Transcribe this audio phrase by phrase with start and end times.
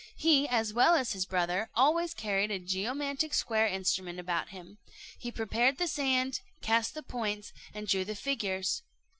[0.17, 4.79] He, as well as his brother, always carried a geomantic square instrument about him;
[5.15, 8.81] he prepared the sand, cast the points, and drew the figures.